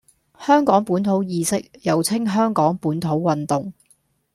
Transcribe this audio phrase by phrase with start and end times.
[0.43, 3.71] 香港本土意識，又稱香港本土運動